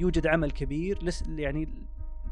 يوجد 0.00 0.26
عمل 0.26 0.50
كبير 0.50 1.04
لس 1.04 1.24
يعني 1.28 1.68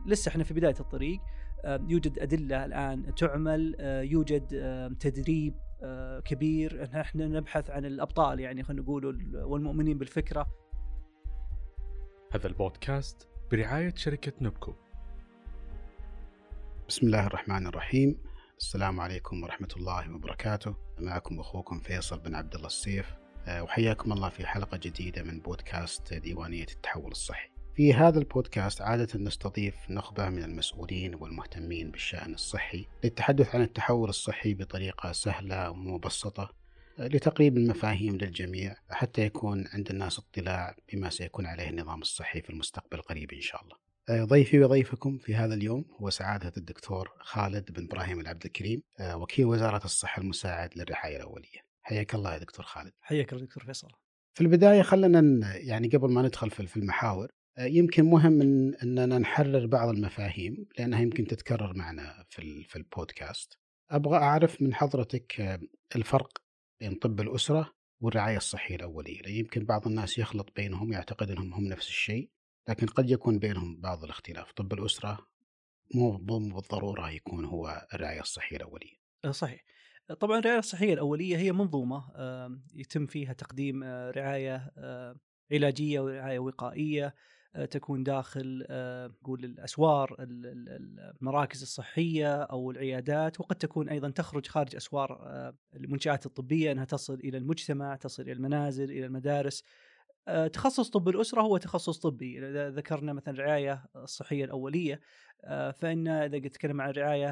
لسه 0.07 0.29
إحنا 0.29 0.45
في 0.45 0.55
بداية 0.55 0.81
الطريق. 0.81 1.21
يوجد 1.65 2.19
أدلة 2.19 2.65
الآن 2.65 3.15
تعمل 3.15 3.77
يوجد 4.11 4.49
تدريب 5.01 5.55
كبير. 6.25 7.01
إحنا 7.01 7.27
نبحث 7.27 7.71
عن 7.71 7.85
الأبطال 7.85 8.41
يعني 8.41 8.63
خلينا 8.63 8.83
نقول 8.83 9.35
والمؤمنين 9.35 9.99
بالفكرة. 9.99 10.47
هذا 12.33 12.47
البودكاست 12.47 13.29
برعاية 13.53 13.95
شركة 13.95 14.33
نبكو. 14.41 14.75
بسم 16.89 17.07
الله 17.07 17.27
الرحمن 17.27 17.67
الرحيم. 17.67 18.19
السلام 18.59 19.01
عليكم 19.01 19.43
ورحمة 19.43 19.69
الله 19.77 20.15
وبركاته. 20.15 20.77
معكم 20.99 21.41
أخوكم 21.41 21.81
فيصل 21.81 22.19
بن 22.19 22.35
عبد 22.35 22.55
الله 22.55 22.67
السيف. 22.67 23.17
وحياكم 23.49 24.13
الله 24.13 24.29
في 24.29 24.47
حلقة 24.47 24.77
جديدة 24.77 25.23
من 25.23 25.41
بودكاست 25.41 26.15
ديوانية 26.15 26.67
التحول 26.73 27.11
الصحي. 27.11 27.51
في 27.79 27.95
هذا 27.95 28.19
البودكاست 28.19 28.83
عادة 28.83 29.19
نستضيف 29.19 29.75
نخبة 29.91 30.29
من 30.29 30.43
المسؤولين 30.43 31.15
والمهتمين 31.15 31.91
بالشأن 31.91 32.35
الصحي 32.35 32.87
للتحدث 33.05 33.55
عن 33.55 33.63
التحول 33.63 34.09
الصحي 34.09 34.55
بطريقة 34.55 35.13
سهلة 35.13 35.71
ومبسطة 35.71 36.51
لتقريب 36.99 37.57
المفاهيم 37.57 38.17
للجميع 38.17 38.77
حتى 38.91 39.23
يكون 39.23 39.67
عند 39.73 39.91
الناس 39.91 40.19
اطلاع 40.19 40.77
بما 40.93 41.11
سيكون 41.11 41.47
عليه 41.47 41.69
النظام 41.69 42.01
الصحي 42.01 42.43
في 42.43 42.51
المستقبل 42.51 42.99
القريب 42.99 43.33
إن 43.33 43.41
شاء 43.41 43.63
الله. 43.63 43.77
ضيفي 44.25 44.61
وضيفكم 44.61 45.19
في 45.19 45.35
هذا 45.35 45.55
اليوم 45.55 45.85
هو 46.01 46.11
سعادة 46.11 46.53
الدكتور 46.57 47.13
خالد 47.21 47.73
بن 47.73 47.85
إبراهيم 47.85 48.21
العبد 48.21 48.45
الكريم 48.45 48.83
وكيل 49.01 49.47
وزارة 49.47 49.85
الصحة 49.85 50.23
المساعد 50.23 50.71
للرعاية 50.77 51.17
الأولية. 51.17 51.61
حياك 51.83 52.15
الله 52.15 52.33
يا 52.33 52.39
دكتور 52.39 52.65
خالد. 52.65 52.93
حياك 53.01 53.33
الله 53.33 53.45
دكتور 53.45 53.65
فيصل. 53.65 53.89
في 54.35 54.41
البداية 54.41 54.83
خلنا 54.83 55.49
يعني 55.57 55.89
قبل 55.89 56.11
ما 56.11 56.23
ندخل 56.23 56.51
في 56.51 56.77
المحاور 56.77 57.38
يمكن 57.59 58.05
مهم 58.05 58.41
إن 58.41 58.75
إننا 58.75 59.19
نحرر 59.19 59.67
بعض 59.67 59.89
المفاهيم 59.89 60.67
لأنها 60.79 61.01
يمكن 61.01 61.27
تتكرر 61.27 61.75
معنا 61.77 62.25
في 62.29 62.65
في 62.65 62.77
البودكاست. 62.77 63.59
أبغى 63.91 64.17
أعرف 64.17 64.63
من 64.63 64.75
حضرتك 64.75 65.61
الفرق 65.97 66.43
بين 66.81 66.95
طب 66.95 67.21
الأسرة 67.21 67.75
والرعاية 68.01 68.37
الصحية 68.37 68.77
الأولية، 68.77 69.23
لأن 69.23 69.35
يمكن 69.35 69.65
بعض 69.65 69.87
الناس 69.87 70.19
يخلط 70.19 70.53
بينهم 70.57 70.93
يعتقد 70.93 71.31
إنهم 71.31 71.55
هم 71.55 71.65
نفس 71.65 71.89
الشيء، 71.89 72.31
لكن 72.69 72.87
قد 72.87 73.11
يكون 73.11 73.39
بينهم 73.39 73.81
بعض 73.81 74.05
الاختلاف، 74.05 74.53
طب 74.53 74.73
الأسرة 74.73 75.27
مو 75.95 76.17
بالضرورة 76.17 77.11
يكون 77.11 77.45
هو 77.45 77.87
الرعاية 77.95 78.21
الصحية 78.21 78.57
الأولية. 78.57 78.97
صحيح. 79.31 79.65
طبعا 80.21 80.39
الرعاية 80.39 80.59
الصحية 80.59 80.95
الأولية 80.95 81.37
هي 81.37 81.53
منظومة 81.53 82.05
يتم 82.75 83.07
فيها 83.07 83.33
تقديم 83.33 83.85
رعاية 83.85 84.73
علاجية 85.53 86.01
ورعاية 86.01 86.39
وقائية 86.39 87.15
تكون 87.71 88.03
داخل 88.03 88.67
نقول 89.21 89.45
الأسوار 89.45 90.17
المراكز 90.19 91.63
الصحية 91.63 92.43
أو 92.43 92.71
العيادات 92.71 93.41
وقد 93.41 93.57
تكون 93.57 93.89
أيضا 93.89 94.11
تخرج 94.11 94.47
خارج 94.47 94.77
أسوار 94.77 95.21
المنشآت 95.75 96.27
الطبية 96.27 96.73
إنها 96.73 96.85
تصل 96.85 97.15
إلى 97.15 97.39
المجتمع، 97.39 97.97
تصل 97.97 98.23
إلى 98.23 98.33
المنازل، 98.33 98.91
إلى 98.91 99.07
المدارس. 99.07 99.65
تخصص 100.53 100.91
طب 100.91 101.09
الأسرة 101.09 101.43
هو 101.43 101.57
تخصص 101.57 101.99
طبي، 101.99 102.39
إذا 102.39 102.71
ذكرنا 102.71 103.13
مثلا 103.13 103.35
الرعاية 103.35 103.85
الصحية 103.97 104.45
الأولية 104.45 105.01
فإن 105.73 106.09
إذا 106.09 106.39
نتكلم 106.39 106.81
عن 106.81 106.91
الرعاية 106.91 107.31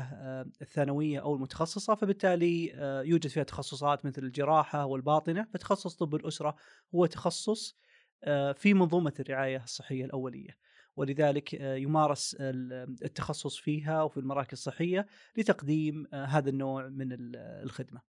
الثانوية 0.62 1.20
أو 1.20 1.34
المتخصصة 1.34 1.94
فبالتالي 1.94 2.66
يوجد 3.08 3.27
فيها 3.27 3.42
تخصصات 3.42 4.06
مثل 4.06 4.22
الجراحة 4.22 4.86
والباطنة، 4.86 5.46
فتخصص 5.55 5.96
طب 5.96 6.14
الأسرة 6.14 6.56
هو 6.94 7.06
تخصص 7.06 7.77
في 8.55 8.75
منظومة 8.75 9.14
الرعاية 9.20 9.64
الصحية 9.64 10.05
الأولية 10.05 10.59
ولذلك 10.97 11.55
يمارس 11.61 12.36
التخصص 12.41 13.56
فيها 13.56 14.03
وفي 14.03 14.17
المراكز 14.17 14.53
الصحية 14.53 15.06
لتقديم 15.36 16.07
هذا 16.14 16.51
النوع 16.51 16.89
من 16.89 17.08
الخدمة. 17.35 18.01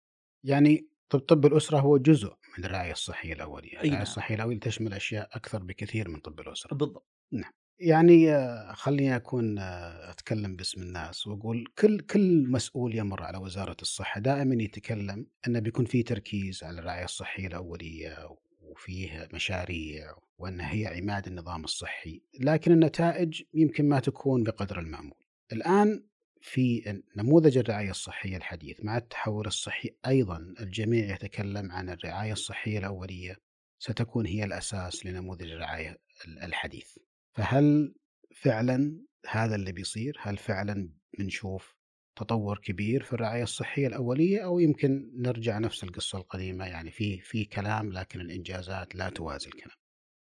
يعني 0.45 0.89
طب 1.09 1.19
طب 1.19 1.47
الأسرة 1.47 1.81
هو 1.81 1.97
جزء 1.99 2.35
من 2.59 2.65
الرعاية 2.65 2.93
الصحية 2.93 3.33
الأولية، 3.33 3.73
الرعاية 3.73 3.91
نعم. 3.91 4.03
الصحية 4.03 4.35
الأولية 4.35 4.61
تشمل 4.61 4.93
أشياء 4.93 5.29
أكثر 5.33 5.63
بكثير 5.63 6.09
من 6.09 6.21
طب 6.21 6.41
الأسرة. 6.41 6.75
بالضبط. 6.75 7.07
نعم. 7.33 7.53
يعني 7.79 8.33
خليني 8.75 9.17
أكون 9.17 9.59
أتكلم 9.59 10.57
باسم 10.57 10.83
الناس 10.83 11.27
وأقول 11.27 11.65
كل 11.79 12.01
كل 12.01 12.51
مسؤول 12.51 12.95
يمر 12.95 13.23
على 13.23 13.39
وزارة 13.39 13.77
الصحة 13.83 14.21
دائما 14.21 14.63
يتكلم 14.63 15.27
إنه 15.49 15.59
بيكون 15.59 15.85
في 15.85 16.03
تركيز 16.03 16.65
على 16.65 16.81
الرعاية 16.81 17.05
الصحية 17.05 17.47
الأولية 17.47 18.37
وفيه 18.67 19.29
مشاريع 19.35 20.17
وأنها 20.39 20.73
هي 20.73 20.87
عماد 20.87 21.27
النظام 21.27 21.65
الصحي 21.65 22.23
لكن 22.41 22.73
النتائج 22.73 23.43
يمكن 23.55 23.89
ما 23.89 24.01
تكون 24.01 24.43
بقدر 24.43 24.79
المأمول. 24.79 25.25
الآن 25.53 26.05
في 26.41 27.03
نموذج 27.17 27.59
الرعاية 27.59 27.91
الصحية 27.91 28.37
الحديث 28.37 28.85
مع 28.85 28.97
التحول 28.97 29.47
الصحي 29.47 29.91
أيضا 30.07 30.55
الجميع 30.61 31.15
يتكلم 31.15 31.73
عن 31.73 31.91
الرعاية 31.91 32.33
الصحية 32.33 32.79
الأولية 32.79 33.37
ستكون 33.79 34.27
هي 34.27 34.45
الأساس 34.45 35.07
لنموذج 35.07 35.51
الرعاية 35.51 35.99
الحديث. 36.43 36.99
فهل 37.33 37.95
فعلا 38.35 39.07
هذا 39.29 39.55
اللي 39.55 39.73
بيصير؟ 39.73 40.17
هل 40.21 40.37
فعلا 40.37 40.91
بنشوف 41.19 41.76
تطور 42.17 42.59
كبير 42.59 43.03
في 43.03 43.13
الرعاية 43.13 43.43
الصحية 43.43 43.87
الأولية 43.87 44.45
أو 44.45 44.59
يمكن 44.59 45.13
نرجع 45.15 45.59
نفس 45.59 45.85
القصة 45.85 46.19
القديمة 46.19 46.67
يعني 46.67 46.91
في 46.91 47.21
في 47.21 47.45
كلام 47.45 47.93
لكن 47.93 48.21
الإنجازات 48.21 48.95
لا 48.95 49.09
توازي 49.09 49.47
الكلام. 49.47 49.77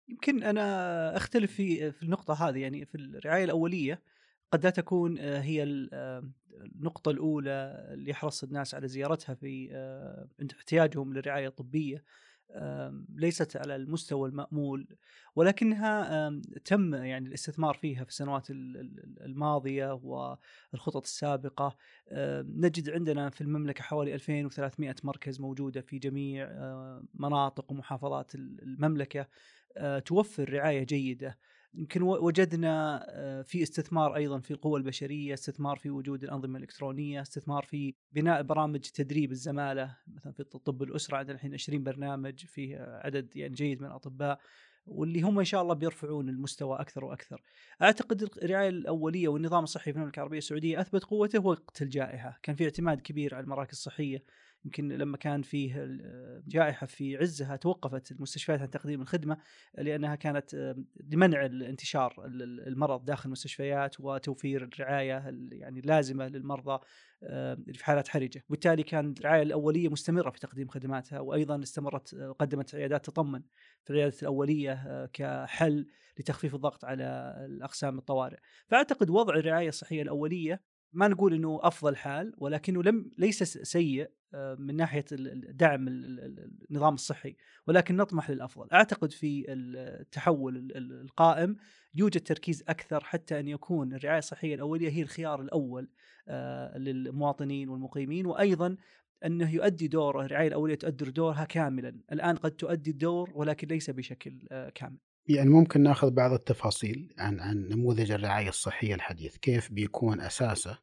يمكن 0.10 0.44
أنا 0.44 1.18
أختلف 1.18 1.52
في 1.54 1.92
في 1.92 2.04
النقطة 2.04 2.50
هذه 2.50 2.60
يعني 2.60 2.86
في 2.86 2.96
الرعاية 2.96 3.44
الأولية 3.44 4.02
قد 4.52 4.64
لا 4.64 4.70
تكون 4.70 5.20
هي 5.20 5.64
النقطة 5.64 7.12
الأولى 7.12 7.88
اللي 7.94 8.12
يحرص 8.12 8.44
الناس 8.44 8.76
على 8.76 8.88
زيارتها 8.88 9.36
في 9.36 9.70
احتياجهم 10.58 11.14
للرعاية 11.14 11.48
الطبية 11.48 12.04
ليست 13.16 13.58
على 13.58 13.76
المستوى 13.76 14.30
المأمول 14.30 14.88
ولكنها 15.36 16.30
تم 16.66 16.94
يعني 16.94 17.28
الاستثمار 17.28 17.74
فيها 17.74 18.04
في 18.04 18.10
السنوات 18.10 18.48
الماضية 19.22 19.94
والخطط 20.04 21.04
السابقة. 21.04 21.76
نجد 22.42 22.90
عندنا 22.90 23.30
في 23.30 23.42
المملكة 23.42 23.84
حوالي 23.84 24.14
2300 24.14 24.96
مركز 25.04 25.42
موجودة 25.42 25.82
في 25.82 26.00
جميع 26.00 26.50
مناطق 27.14 27.72
ومحافظات 27.72 28.36
المملكة 28.36 29.28
توفر 30.06 30.54
رعاية 30.54 30.84
جيدة. 30.84 31.38
يمكن 31.78 32.02
وجدنا 32.02 33.06
في 33.46 33.64
استثمار 33.64 34.16
أيضا 34.16 34.40
في 34.40 34.52
القوى 34.52 34.80
البشرية، 34.80 35.34
استثمار 35.34 35.78
في 35.78 35.90
وجود 35.90 36.24
الأنظمة 36.24 36.58
الإلكترونية، 36.58 37.22
استثمار 37.22 37.64
في 37.64 37.94
بناء 38.12 38.44
برامج 38.44 38.80
تدريب 38.80 39.32
الزمالة 39.32 39.98
مثلا 40.08 40.34
في 40.34 40.44
طب 40.44 40.84
الأسرة 40.84 41.18
عندنا 41.18 41.36
الحين 41.36 41.54
20 41.54 41.84
برنامج 41.84 42.46
فيه 42.46 42.78
عدد 43.04 43.36
يعني 43.36 43.54
جيد 43.54 43.82
من 43.82 43.88
الأطباء 43.88 44.40
واللي 44.86 45.22
هم 45.22 45.40
إن 45.40 45.46
شاء 45.46 45.62
الله 45.62 45.74
بيرفعون 45.74 46.30
المستوى 46.30 46.80
أكثر 46.80 47.06
وأكثر. 47.06 47.42
أعتقد 47.82 48.30
الرعاية 48.44 48.70
الأولية 48.70 49.28
والنظام 49.28 49.64
الصحي 49.64 49.92
في 49.92 49.98
المملكة 49.98 50.18
العربية 50.18 50.38
السعودية 50.38 50.82
أثبت 50.82 51.04
قوته 51.04 51.40
وقت 51.40 51.82
الجائحة، 51.82 52.40
كان 52.44 52.56
في 52.56 52.64
اعتماد 52.64 53.02
كبير 53.02 53.36
على 53.36 53.44
المراكز 53.44 53.72
الصحية 53.72 54.24
يمكن 54.66 54.88
لما 54.88 55.18
كان 55.18 55.42
فيه 55.42 55.98
جائحة 56.48 56.88
في 56.88 57.18
عزها 57.18 57.56
توقفت 57.56 58.12
المستشفيات 58.12 58.62
عن 58.62 58.70
تقديم 58.70 59.02
الخدمة 59.02 59.38
لأنها 59.78 60.16
كانت 60.16 60.76
لمنع 61.12 61.46
الانتشار 61.46 62.16
المرض 62.68 63.06
داخل 63.06 63.26
المستشفيات 63.26 64.00
وتوفير 64.00 64.64
الرعاية 64.64 65.24
يعني 65.52 65.80
اللازمة 65.80 66.28
للمرضى 66.28 66.86
في 67.74 67.86
حالات 67.86 68.08
حرجة. 68.08 68.44
وبالتالي 68.50 68.84
كان 68.84 69.14
الرعاية 69.20 69.42
الأولية 69.42 69.90
مستمرة 69.90 70.30
في 70.30 70.40
تقديم 70.40 70.68
خدماتها 70.68 71.20
وأيضا 71.20 71.64
استمرت 71.64 72.16
قدمت 72.16 72.76
عيادات 72.76 73.06
تطمن 73.06 73.42
في 73.84 73.94
العيادة 73.94 74.16
الأولية 74.22 75.06
كحل 75.14 75.88
لتخفيف 76.20 76.56
الضغط 76.56 76.86
على 76.86 77.36
الأقسام 77.46 77.98
الطوارئ. 77.98 78.38
فأعتقد 78.68 79.10
وضع 79.10 79.36
الرعاية 79.36 79.70
الصحية 79.70 80.02
الأولية 80.02 80.75
ما 80.94 81.08
نقول 81.08 81.34
إنه 81.34 81.60
أفضل 81.64 81.96
حال 81.96 82.34
ولكنه 82.38 82.84
لم 82.84 83.12
ليس 83.18 83.44
سيء 83.44 84.12
من 84.58 84.76
ناحية 84.76 85.06
دعم 85.52 85.88
النظام 85.88 86.94
الصحي 86.94 87.36
ولكن 87.68 87.96
نطمح 87.96 88.30
للأفضل. 88.30 88.68
أعتقد 88.74 89.12
في 89.12 89.46
التحول 89.48 90.72
القائم 90.76 91.56
يوجد 91.94 92.22
تركيز 92.22 92.64
أكثر 92.68 93.04
حتى 93.04 93.40
أن 93.40 93.48
يكون 93.48 93.94
الرعاية 93.94 94.20
الصحية 94.20 94.56
الأولية 94.56 94.90
هي 94.90 95.02
الخيار 95.02 95.42
الأول 95.42 95.90
للمواطنين 96.76 97.70
والمقيمين 97.70 98.26
وأيضا 98.26 98.78
أنه 99.26 99.56
يؤدي 99.56 99.88
دوره 99.88 100.26
الرعاية 100.26 100.48
الأولية 100.48 100.76
تؤدي 100.76 101.12
دورها 101.12 101.46
كاملا. 101.46 102.02
الآن 102.12 102.36
قد 102.36 102.52
تؤدي 102.52 102.92
الدور 102.92 103.32
ولكن 103.36 103.68
ليس 103.68 103.90
بشكل 103.90 104.48
كامل. 104.76 104.98
يعني 105.28 105.50
ممكن 105.50 105.84
ناخذ 105.84 106.12
بعض 106.12 106.32
التفاصيل 106.34 107.14
عن 107.18 107.40
عن 107.40 107.68
نموذج 107.70 108.12
الرعاية 108.12 108.50
الصحية 108.50 108.96
الحديث. 108.96 109.38
كيف 109.38 109.72
بيكون 109.72 110.22
أساسه 110.22 110.80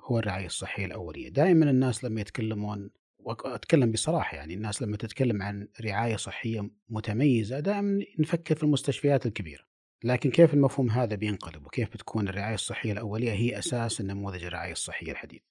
هو 0.00 0.18
الرعاية 0.18 0.46
الصحية 0.46 0.86
الأولية؟ 0.86 1.28
دائما 1.28 1.70
الناس 1.70 2.04
لما 2.04 2.20
يتكلمون 2.20 2.90
وأتكلم 3.18 3.92
بصراحة 3.92 4.36
يعني 4.36 4.54
الناس 4.54 4.82
لما 4.82 4.96
تتكلم 4.96 5.42
عن 5.42 5.68
رعاية 5.80 6.16
صحية 6.16 6.70
متميزة 6.88 7.60
دائما 7.60 8.04
نفكر 8.18 8.54
في 8.54 8.62
المستشفيات 8.62 9.26
الكبيرة. 9.26 9.64
لكن 10.04 10.30
كيف 10.30 10.54
المفهوم 10.54 10.90
هذا 10.90 11.16
بينقلب؟ 11.16 11.66
وكيف 11.66 11.92
بتكون 11.92 12.28
الرعاية 12.28 12.54
الصحية 12.54 12.92
الأولية 12.92 13.32
هي 13.32 13.58
أساس 13.58 14.00
نموذج 14.00 14.44
الرعاية 14.44 14.72
الصحية 14.72 15.12
الحديث؟ 15.12 15.42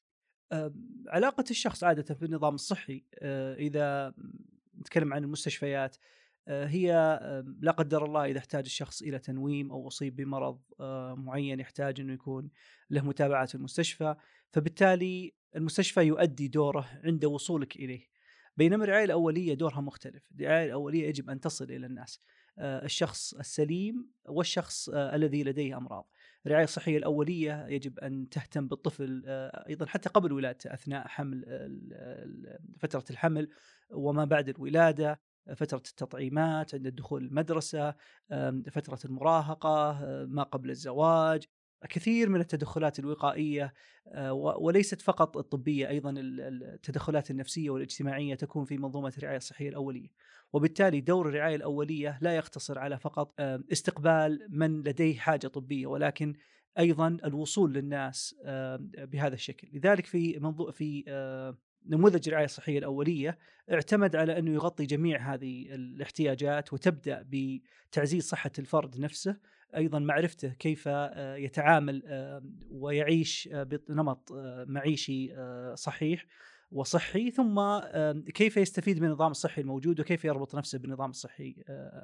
علاقة 1.08 1.44
الشخص 1.52 1.84
عادة 1.84 2.14
في 2.14 2.26
النظام 2.26 2.56
الصحي 2.56 3.04
آه، 3.20 3.56
إذا 3.56 4.14
نتكلم 4.80 5.14
عن 5.14 5.24
المستشفيات 5.24 5.98
هي 6.50 7.20
لا 7.60 7.72
قدر 7.72 8.06
الله 8.06 8.26
إذا 8.26 8.38
احتاج 8.38 8.64
الشخص 8.66 9.02
إلى 9.02 9.20
تنويم 9.20 9.72
أو 9.72 9.88
أصيب 9.88 10.16
بمرض 10.16 10.60
معين 11.18 11.60
يحتاج 11.60 12.00
أنه 12.00 12.14
يكون 12.14 12.50
له 12.90 13.02
متابعة 13.02 13.46
في 13.46 13.56
المستشفى. 13.56 14.16
فبالتالي 14.52 15.34
المستشفى 15.56 16.02
يؤدي 16.02 16.48
دوره 16.48 16.88
عند 17.04 17.26
وصولك 17.26 17.76
إليه. 17.76 18.08
بينما 18.58 18.84
الرعاية 18.84 19.06
الأولية 19.06 19.54
دورها 19.54 19.82
مختلف. 19.82 20.32
الرعاية 20.36 20.66
الأولية 20.66 21.08
يجب 21.08 21.30
أن 21.30 21.40
تصل 21.40 21.66
إلى 21.66 21.86
الناس. 21.86 22.22
الشخص 22.60 23.34
السليم 23.34 24.12
والشخص 24.26 24.90
الذي 24.90 25.44
لديه 25.44 25.78
أمراض. 25.78 26.10
الرعاية 26.46 26.64
الصحية 26.64 26.98
الأولية 26.98 27.68
يجب 27.68 28.00
أن 28.00 28.30
تهتم 28.30 28.68
بالطفل 28.68 29.24
آه، 29.28 29.66
أيضا 29.70 29.86
حتى 29.86 30.10
قبل 30.10 30.34
ولادته 30.34 30.74
أثناء 30.74 31.08
حمل 31.08 31.46
فترة 32.80 33.04
الحمل 33.10 33.50
وما 33.92 34.26
بعد 34.26 34.50
الولادة. 34.50 35.20
فترة 35.56 35.78
التطعيمات 35.78 36.76
عند 36.76 36.88
الدخول 36.88 37.24
المدرسة 37.24 37.96
فترة 38.72 39.00
المراهقة 39.06 39.92
آه، 39.92 40.26
ما 40.26 40.44
قبل 40.44 40.70
الزواج 40.70 41.44
كثير 41.90 42.30
من 42.30 42.40
التدخلات 42.40 43.00
الوقائية 43.00 43.74
آه، 44.08 44.34
وليست 44.34 45.02
فقط 45.02 45.38
الطبية 45.38 45.90
أيضا 45.90 46.14
التدخلات 46.18 47.32
النفسية 47.32 47.70
والاجتماعية 47.70 48.36
تكون 48.36 48.66
في 48.66 48.78
منظومة 48.78 49.14
الرعاية 49.18 49.38
الصحية 49.38 49.70
الأولية. 49.70 50.10
وبالتالي 50.54 51.02
دور 51.02 51.30
الرعاية 51.30 51.56
الأولية 51.56 52.20
لا 52.22 52.36
يقتصر 52.36 52.80
على 52.80 53.00
فقط 53.00 53.34
استقبال 53.72 54.48
من 54.50 54.82
لديه 54.84 55.18
حاجة 55.18 55.48
طبية 55.48 55.88
ولكن 55.88 56.34
أيضا 56.80 57.18
الوصول 57.26 57.74
للناس 57.74 58.36
بهذا 58.98 59.34
الشكل. 59.34 59.70
لذلك 59.74 60.06
في 60.06 60.40
منظور 60.40 60.72
في 60.72 61.04
آه، 61.08 61.58
نموذج 61.86 62.28
الرعاية 62.28 62.46
الصحية 62.46 62.80
الأولية 62.80 63.38
اعتمد 63.72 64.16
على 64.16 64.40
أنه 64.40 64.52
يغطي 64.52 64.86
جميع 64.86 65.34
هذه 65.34 65.76
الاحتياجات 65.76 66.74
وتبدأ 66.74 67.26
بتعزيز 67.30 68.24
صحة 68.24 68.52
الفرد 68.60 69.00
نفسه 69.00 69.38
أيضا 69.76 70.00
معرفته 70.00 70.50
كيف 70.50 70.84
آه، 70.88 71.36
يتعامل 71.36 72.04
آه، 72.06 72.44
ويعيش 72.72 73.50
آه، 73.52 73.64
بنمط 73.64 74.32
معيشي 74.68 75.36
صحيح 75.76 76.26
وصحي 76.72 77.32
ثم 77.32 77.80
كيف 78.20 78.58
يستفيد 78.58 79.00
من 79.00 79.08
النظام 79.08 79.32
الصحي 79.32 79.62
الموجود 79.62 80.00
وكيف 80.00 80.26
يربط 80.26 80.56
نفسه 80.56 80.80
بالنظام 80.80 81.10
الصحي 81.10 81.56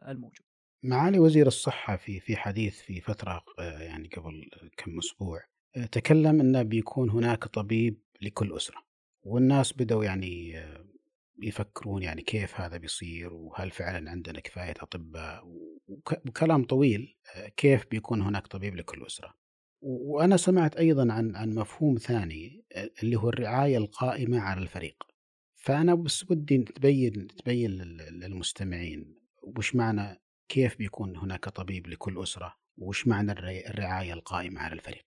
الموجود. 0.07 0.45
معالي 0.83 1.19
وزير 1.19 1.47
الصحة 1.47 1.95
في 1.95 2.19
في 2.19 2.35
حديث 2.35 2.81
في 2.81 3.01
فترة 3.01 3.43
يعني 3.59 4.07
قبل 4.07 4.49
كم 4.77 4.97
أسبوع 4.97 5.41
تكلم 5.91 6.39
أنه 6.39 6.61
بيكون 6.61 7.09
هناك 7.09 7.43
طبيب 7.43 8.01
لكل 8.21 8.55
أسرة 8.55 8.84
والناس 9.25 9.73
بدأوا 9.73 10.05
يعني 10.05 10.55
يفكرون 11.39 12.03
يعني 12.03 12.21
كيف 12.21 12.59
هذا 12.61 12.77
بيصير 12.77 13.33
وهل 13.33 13.71
فعلا 13.71 14.11
عندنا 14.11 14.39
كفاية 14.39 14.73
أطباء؟ 14.79 15.43
وكلام 15.87 16.63
طويل 16.63 17.15
آه، 17.35 17.47
كيف 17.47 17.85
بيكون 17.91 18.21
هناك 18.21 18.47
طبيب 18.47 18.75
لكل 18.75 19.05
أسرة؟ 19.05 19.33
وأنا 19.81 20.37
سمعت 20.37 20.75
أيضا 20.75 21.13
عن 21.13 21.35
عن 21.35 21.55
مفهوم 21.55 21.97
ثاني 21.97 22.65
آه، 22.73 22.89
اللي 23.03 23.15
هو 23.15 23.29
الرعاية 23.29 23.77
القائمة 23.77 24.39
على 24.39 24.61
الفريق. 24.61 25.03
فأنا 25.55 25.95
بس 25.95 26.31
ودي 26.31 26.57
تبين 26.57 27.27
تبين 27.27 27.71
للمستمعين 28.11 29.15
وش 29.43 29.75
معنى 29.75 30.21
كيف 30.49 30.77
بيكون 30.77 31.17
هناك 31.17 31.49
طبيب 31.49 31.87
لكل 31.87 32.23
أسرة 32.23 32.55
وش 32.77 33.07
معنى 33.07 33.31
الرعاية 33.31 34.13
القائمة 34.13 34.61
على 34.61 34.73
الفريق. 34.73 35.05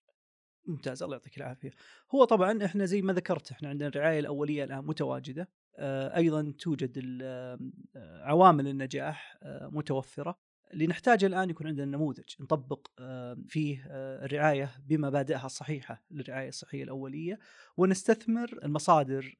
ممتاز 0.68 1.02
الله 1.02 1.16
يعطيك 1.16 1.36
العافية. 1.36 1.70
هو 2.14 2.24
طبعا 2.24 2.64
إحنا 2.64 2.84
زي 2.84 3.02
ما 3.02 3.12
ذكرت 3.12 3.50
إحنا 3.50 3.68
عندنا 3.68 3.88
الرعاية 3.88 4.20
الأولية 4.20 4.64
الآن 4.64 4.84
متواجدة 4.86 5.48
آه، 5.78 6.16
أيضا 6.16 6.54
توجد 6.58 7.18
آه، 7.22 7.58
عوامل 7.96 8.68
النجاح 8.68 9.38
آه، 9.42 9.68
متوفرة 9.72 10.38
اللي 10.72 10.86
نحتاجه 10.86 11.26
الآن 11.26 11.50
يكون 11.50 11.66
عندنا 11.66 11.96
نموذج 11.96 12.34
نطبق 12.40 12.86
فيه 13.48 13.86
الرعاية 14.24 14.70
بمبادئها 14.86 15.46
الصحيحه 15.46 16.02
للرعايه 16.10 16.48
الصحية 16.48 16.82
الأولية 16.82 17.38
ونستثمر 17.76 18.58
المصادر 18.64 19.36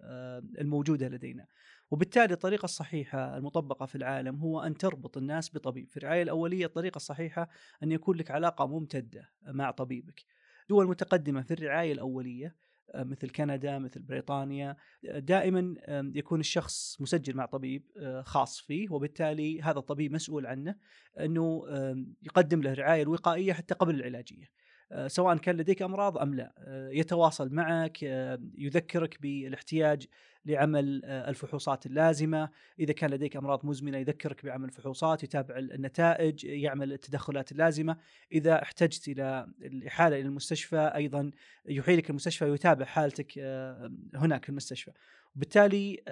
الموجودة 0.58 1.08
لدينا. 1.08 1.46
وبالتالي 1.90 2.34
الطريقة 2.34 2.64
الصحيحة 2.64 3.36
المطبقة 3.36 3.86
في 3.86 3.94
العالم 3.94 4.36
هو 4.36 4.60
أن 4.60 4.76
تربط 4.76 5.16
الناس 5.16 5.54
بطبيب، 5.54 5.88
في 5.90 5.96
الرعاية 5.96 6.22
الأولية 6.22 6.66
الطريقة 6.66 6.96
الصحيحة 6.96 7.48
أن 7.82 7.92
يكون 7.92 8.16
لك 8.16 8.30
علاقة 8.30 8.66
ممتدة 8.66 9.30
مع 9.42 9.70
طبيبك. 9.70 10.25
دول 10.68 10.88
متقدمة 10.88 11.42
في 11.42 11.54
الرعاية 11.54 11.92
الأولية 11.92 12.56
آه، 12.94 13.02
مثل 13.02 13.30
كندا 13.30 13.78
مثل 13.78 14.02
بريطانيا 14.02 14.76
آه، 15.08 15.18
دائما 15.18 15.74
يكون 16.14 16.40
الشخص 16.40 17.00
مسجل 17.00 17.36
مع 17.36 17.46
طبيب 17.46 17.90
آه، 17.96 18.22
خاص 18.22 18.60
فيه 18.60 18.90
وبالتالي 18.90 19.62
هذا 19.62 19.78
الطبيب 19.78 20.12
مسؤول 20.12 20.46
عنه 20.46 20.74
إنه 21.20 21.62
يقدم 22.22 22.62
له 22.62 22.72
الرعايه 22.72 23.02
الوقائية 23.02 23.52
حتى 23.52 23.74
قبل 23.74 23.94
العلاجية. 23.94 24.46
سواء 25.06 25.37
كان 25.37 25.56
لديك 25.56 25.82
أمراض 25.82 26.19
أم 26.19 26.35
لا. 26.35 26.52
يتواصل 26.93 27.55
معك 27.55 28.02
يذكرك 28.58 29.23
بالاحتياج 29.23 30.06
لعمل 30.46 31.05
الفحوصات 31.05 31.87
اللازمة، 31.87 32.49
إذا 32.81 32.93
كان 32.93 33.11
لديك 33.11 33.37
أمراض 33.37 33.67
مزمنة 33.67 33.99
يذكرك 33.99 34.44
بعمل 34.44 34.64
الفحوصات، 34.64 35.23
يتابع 35.23 35.58
النتائج، 35.58 36.44
يعمل 36.44 36.93
التدخلات 36.93 37.52
اللازمة، 37.52 37.96
إذا 38.32 38.62
احتجت 38.62 39.08
إلى 39.08 39.49
الإحالة 39.62 40.17
إلى 40.17 40.26
المستشفى 40.26 40.93
أيضا 40.94 41.31
يحيلك 41.67 42.11
المستشفى 42.11 42.44
ويتابع 42.44 42.85
حالتك 42.85 43.38
هناك 44.14 44.44
في 44.44 44.49
المستشفى. 44.49 44.93
وبالتالي 45.37 46.02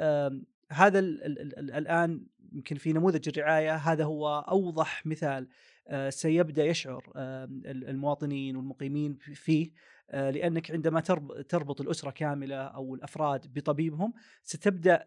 هذا 0.72 0.98
الآن 0.98 2.26
يمكن 2.52 2.76
في 2.76 2.92
نموذج 2.92 3.28
الرعاية 3.28 3.74
هذا 3.74 4.04
هو 4.04 4.38
أوضح 4.48 5.06
مثال 5.06 5.48
آه، 5.88 6.10
سيبدأ 6.10 6.64
يشعر 6.64 7.12
المواطنين 7.66 8.56
والمقيمين 8.56 9.16
فيه 9.16 9.70
آه، 10.10 10.30
لأنك 10.30 10.70
عندما 10.70 11.00
تربط 11.48 11.80
الأسرة 11.80 12.10
كاملة 12.10 12.56
أو 12.56 12.94
الأفراد 12.94 13.54
بطبيبهم 13.54 14.12
ستبدأ 14.42 15.04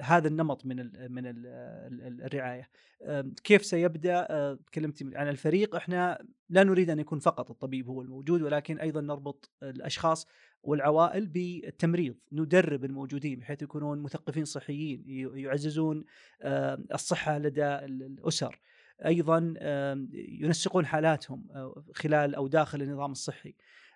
هذا 0.00 0.28
النمط 0.28 0.66
من 0.66 0.76
من 1.12 1.22
الرعاية. 2.24 2.68
كيف 3.44 3.64
سيبدأ؟ 3.64 4.26
آه، 4.30 4.58
تكلمت 4.66 5.16
عن 5.16 5.28
الفريق، 5.28 5.76
إحنا 5.76 6.26
لا 6.48 6.64
نريد 6.64 6.90
أن 6.90 6.98
يكون 6.98 7.18
فقط 7.18 7.50
الطبيب 7.50 7.88
هو 7.88 8.02
الموجود 8.02 8.42
ولكن 8.42 8.78
أيضا 8.78 9.00
نربط 9.00 9.50
الأشخاص 9.62 10.26
والعوائل 10.62 11.26
بالتمريض، 11.26 12.14
ندرب 12.32 12.84
الموجودين 12.84 13.38
بحيث 13.38 13.62
يكونون 13.62 14.02
مثقفين 14.02 14.44
صحيين 14.44 15.04
يعززون 15.34 16.04
الصحة 16.92 17.38
لدى 17.38 17.66
الأسر. 17.66 18.60
أيضا 19.06 19.54
ينسقون 20.12 20.86
حالاتهم 20.86 21.46
آه، 21.50 21.84
خلال 21.94 22.34
أو 22.34 22.46
داخل 22.46 22.82
النظام 22.82 23.12
الصحي. 23.12 23.54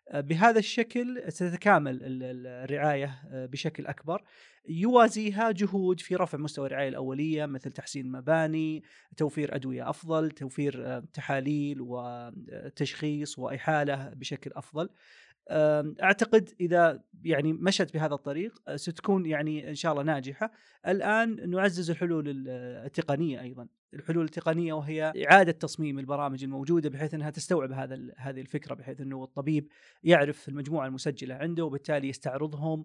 آه، 0.09 0.21
بهذا 0.21 0.59
الشكل 0.59 1.23
ستتكامل 1.29 1.99
الرعاية 2.47 3.23
آه، 3.31 3.47
بشكل 3.47 3.87
أكبر 3.87 4.23
يوازيها 4.69 5.51
جهود 5.51 6.01
في 6.01 6.17
رفع 6.17 6.39
مستوى 6.39 6.67
الرعاية 6.67 6.89
الأولية 6.89 7.47
مثل 7.47 7.73
تحسين 7.73 8.07
المباني، 8.07 8.83
توفير 9.17 9.55
أدوية 9.55 9.91
أفضل، 9.91 10.31
توفير 10.31 11.01
تحاليل 11.01 11.79
وتشخيص 11.81 13.39
وإحالة 13.39 14.09
بشكل 14.09 14.51
أفضل. 14.55 14.89
أعتقد 15.51 16.49
إذا 16.61 17.03
يعني 17.25 17.53
مشت 17.53 17.95
بهذا 17.95 18.15
الطريق 18.15 18.77
ستكون 18.77 19.27
يعني 19.27 19.69
إن 19.69 19.75
شاء 19.75 19.93
الله 19.93 20.03
ناجحة. 20.03 20.53
الآن 20.89 21.51
نعزز 21.51 21.91
الحلول 21.91 22.49
التقنية 22.49 23.41
أيضا. 23.41 23.69
الحلول 23.95 24.25
التقنية 24.25 24.73
وهي 24.73 25.13
إعادة 25.31 25.53
تصميم 25.53 25.99
البرامج 25.99 26.45
الموجودة 26.45 26.91
بحيث 26.91 27.15
إنها 27.15 27.31
تستوعب 27.31 27.73
هذا 27.73 28.01
هذه 28.17 28.41
الفكرة 28.41 28.75
بحيث 28.75 29.01
إنه 29.01 29.25
الطبيب 29.25 29.69
يعرف 30.05 30.49
المجموعة 30.49 30.87
المسجلة 30.87 31.35
عنده 31.35 31.65
وبالتالي 31.65 32.09
يستعرضهم 32.09 32.85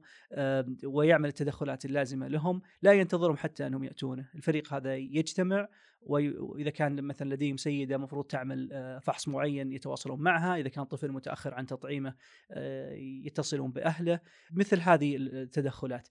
ويعمل 0.84 1.30
التدخلات 1.30 1.86
اللازمة 1.86 2.28
لهم. 2.28 2.62
لا 2.82 2.94
ينتظرهم 2.94 3.38
حتى 3.38 3.68
أنهم 3.68 3.84
ياتونه 3.84 4.30
الفريق 4.36 4.74
هذا 4.74 4.96
يجتمع 4.96 5.68
وإذا 6.08 6.70
كان 6.70 7.02
مثلا 7.02 7.34
لديهم 7.34 7.58
سيدة 7.58 7.98
مفروض 7.98 8.26
تعمل 8.26 8.70
آه، 8.72 9.00
فحص 9.00 9.28
معين 9.28 9.72
يتواصلون 9.72 10.22
معها، 10.22 10.58
إذا 10.58 10.70
كان 10.70 10.84
طفل 10.84 11.12
متأخر 11.12 11.54
عن 11.54 11.66
تطعيمه 11.66 12.16
آه، 12.52 12.94
يتصلون 13.24 13.72
بأهله، 13.72 14.20
مثل 14.52 14.80
هذه 14.80 15.16
التدخلات. 15.16 16.08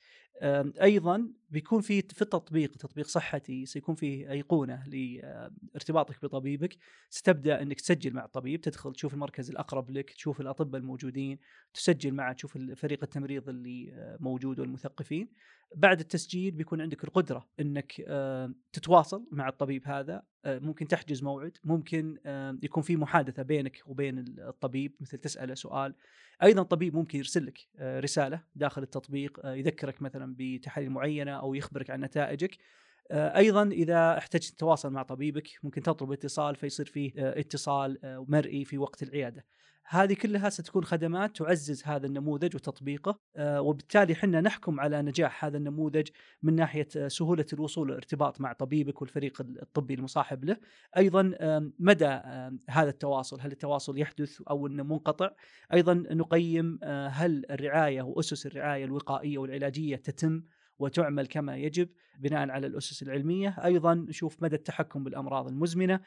أيضا 0.83 1.29
بيكون 1.51 1.81
في 1.81 2.03
في 2.03 2.23
التطبيق 2.23 2.77
تطبيق 2.77 3.07
صحتي 3.07 3.67
سيكون 3.67 3.95
فيه 3.95 4.31
أيقونة 4.31 4.85
لارتباطك 4.87 6.23
بطبيبك 6.23 6.77
ستبدأ 7.11 7.63
إنك 7.63 7.81
تسجل 7.81 8.15
مع 8.15 8.25
الطبيب 8.25 8.61
تدخل 8.61 8.93
تشوف 8.93 9.15
المركز 9.15 9.51
الأقرب 9.51 9.91
لك 9.91 10.11
تشوف 10.11 10.41
الأطباء 10.41 10.81
الموجودين 10.81 11.39
تسجل 11.75 12.15
معه 12.15 12.33
تشوف 12.33 12.59
فريق 12.59 12.99
التمريض 13.03 13.49
اللي 13.49 13.93
آه، 13.93 14.17
موجود 14.21 14.61
والمثقفين 14.61 15.29
بعد 15.75 16.01
التسجيل 16.01 16.51
بيكون 16.51 16.81
عندك 16.81 17.05
القدرة 17.05 17.47
إنك 17.61 18.03
آه، 18.09 18.53
تتواصل 18.73 19.27
مع 19.31 19.49
الطبيب 19.49 19.89
هذا. 19.89 20.23
آه، 20.45 20.59
ممكن 20.59 20.89
تحجز 20.89 21.23
موعد 21.23 21.57
ممكن 21.65 22.19
آه، 22.27 22.59
يكون 22.63 22.83
في 22.83 22.97
محادثة 22.97 23.43
بينك 23.43 23.83
وبين 23.87 24.25
الطبيب 24.39 24.97
مثل 25.01 25.19
تسأله 25.19 25.55
سؤال. 25.55 25.95
أيضا 26.43 26.63
الطبيب 26.63 26.95
ممكن 26.95 27.19
يرسل 27.19 27.47
لك 27.47 27.59
رسالة 27.81 28.43
داخل 28.55 28.83
التطبيق 28.83 29.41
يذكرك 29.45 30.03
مثلا 30.03 30.35
بتحاليل 30.39 30.91
معينة 30.91 31.33
أو 31.33 31.55
يخبرك 31.55 31.91
عن 31.91 32.01
نتائجك. 32.01 32.59
أيضا 33.13 33.63
إذا 33.63 34.19
احتجت 34.19 34.55
تتواصل 34.55 34.93
مع 34.93 35.03
طبيبك 35.03 35.49
ممكن 35.63 35.83
تطلب 35.83 36.13
اتصال 36.13 36.57
فيصير 36.57 36.87
فيه 36.87 37.13
آه، 37.19 37.41
اتصال 37.41 38.05
آه، 38.05 38.27
مرئي 38.29 38.65
في 38.65 38.79
وقت 38.79 39.03
العيادة. 39.03 39.45
هذه 39.89 40.15
كلها 40.15 40.49
ستكون 40.51 40.85
خدمات 40.85 41.37
تعزز 41.37 41.83
هذا 41.85 42.07
النموذج 42.07 42.57
وتطبيقه 42.57 43.19
آه، 43.37 43.61
وبالتالي 43.61 44.15
حنا 44.15 44.41
نحكم 44.41 44.81
على 44.81 45.03
نجاح 45.03 45.45
هذا 45.45 45.57
النموذج 45.57 46.09
من 46.43 46.55
ناحية 46.55 46.89
آه، 46.97 47.09
سهولة 47.09 47.47
الوصول 47.53 47.89
والارتباط 47.91 48.41
مع 48.41 48.53
طبيبك 48.53 49.03
والفريق 49.03 49.41
الطبي 49.41 49.95
المصاحب 49.95 50.45
له، 50.45 50.57
أيضا 50.97 51.33
مدى 51.79 52.21
هذا 52.69 52.91
التواصل، 52.91 53.41
هل 53.41 53.53
التواصل 53.53 53.99
يحدث 53.99 54.43
أو 54.51 54.67
إنه 54.67 54.83
منقطع؟ 54.83 55.31
أيضا 55.73 55.95
نقيم 55.95 56.79
آه، 56.83 57.09
هل 57.09 57.45
الرعاية 57.51 58.03
وأسس 58.03 58.47
الرعاية 58.47 58.85
الوقائية 58.85 59.39
والعلاجية 59.39 59.97
تتم 59.97 60.43
وتعمل 60.79 61.27
كما 61.27 61.57
يجب 61.57 61.89
بناء 62.19 62.51
على 62.51 62.67
الأسس 62.67 63.03
العلمية، 63.03 63.57
أيضا 63.65 63.95
نشوف 63.95 64.43
مدى 64.43 64.57
التحكم 64.57 65.05
بالأمراض 65.05 65.49
المزمنة، 65.49 66.01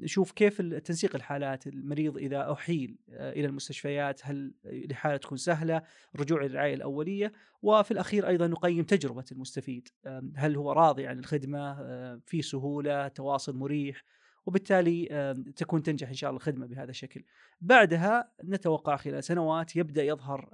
نشوف 0.00 0.32
كيف 0.32 0.62
تنسيق 0.62 1.16
الحالات، 1.16 1.66
المريض 1.66 2.16
إذا 2.16 2.52
أحيل 2.52 2.98
آه، 3.10 3.32
إلى 3.32 3.46
المستشفيات 3.46 4.20
هل 4.24 4.54
الحاله 4.64 5.16
تكون 5.16 5.38
سهلة، 5.38 5.82
رجوع 6.16 6.42
للرعايه 6.42 6.74
الأولية، 6.74 7.32
وفي 7.62 7.90
الأخير 7.90 8.28
أيضا 8.28 8.46
نقيم 8.46 8.84
تجربة 8.84 9.24
المستفيد، 9.32 9.88
هل 10.36 10.56
هو 10.56 10.72
راضي 10.72 11.06
عن 11.06 11.18
الخدمة، 11.18 11.74
في 12.18 12.42
سهولة، 12.42 13.08
تواصل 13.08 13.56
مريح، 13.56 14.04
وبالتالي 14.46 15.34
تكون 15.56 15.82
تنجح 15.82 16.08
إن 16.08 16.14
شاء 16.14 16.30
الله 16.30 16.38
الخدمة 16.38 16.66
بهذا 16.66 16.90
الشكل. 16.90 17.24
بعدها 17.60 18.32
نتوقع 18.44 18.96
خلال 18.96 19.24
سنوات 19.24 19.76
يبدأ 19.76 20.04
يظهر 20.04 20.48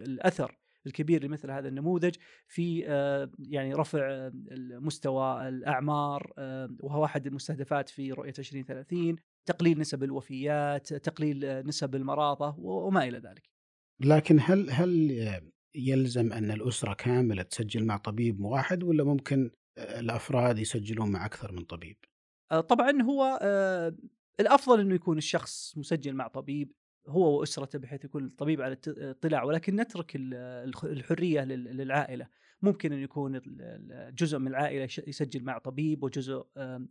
الأثر 0.00 0.58
الكبير 0.88 1.24
لمثل 1.24 1.50
هذا 1.50 1.68
النموذج 1.68 2.14
في 2.48 2.84
آه، 2.88 3.30
يعني 3.38 3.74
رفع 3.74 3.98
آه، 4.10 4.32
مستوى 4.80 5.48
الأعمار 5.48 6.32
آه، 6.38 6.76
وهو 6.80 7.04
أحد 7.04 7.26
المستهدفات 7.26 7.88
في 7.88 8.12
رؤية 8.12 8.32
2030 8.38 9.16
تقليل 9.46 9.78
نسب 9.78 10.02
الوفيات 10.02 10.94
تقليل 10.94 11.66
نسب 11.66 11.94
المراضى 11.94 12.54
وما 12.58 13.04
إلى 13.04 13.18
ذلك 13.18 13.50
لكن 14.00 14.38
هل 14.40 14.70
هل 14.70 15.50
يلزم 15.74 16.32
أن 16.32 16.50
الأسرة 16.50 16.94
كاملة 16.94 17.42
تسجل 17.42 17.84
مع 17.84 17.96
طبيب 17.96 18.40
واحد 18.40 18.82
ولا 18.82 19.04
ممكن 19.04 19.50
الأفراد 19.78 20.58
يسجلون 20.58 21.10
مع 21.10 21.26
أكثر 21.26 21.52
من 21.52 21.64
طبيب؟ 21.64 21.96
طبعا 22.68 23.02
هو 23.02 23.40
الأفضل 24.40 24.80
إنه 24.80 24.94
يكون 24.94 25.18
الشخص 25.18 25.78
مسجل 25.78 26.14
مع 26.14 26.28
طبيب 26.28 26.72
هو 27.08 27.40
وأسرته 27.40 27.78
بحيث 27.78 28.04
يكون 28.04 28.24
الطبيب 28.24 28.60
على 28.60 28.76
اطلاع 28.88 29.42
ولكن 29.44 29.76
نترك 29.76 30.12
الحرية 30.84 31.40
لل- 31.44 31.76
للعائلة. 31.76 32.26
ممكن 32.62 32.92
أن 32.92 32.98
يكون 32.98 33.40
جزء 34.18 34.38
من 34.38 34.48
العائلة 34.48 34.84
يسجل 34.84 35.44
مع 35.44 35.58
طبيب 35.58 36.02
وجزء 36.02 36.46